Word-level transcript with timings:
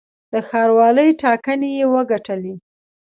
د 0.31 0.33
ښاروالۍ 0.47 1.09
ټاکنې 1.21 1.69
یې 1.79 1.85
وګټلې. 1.93 2.53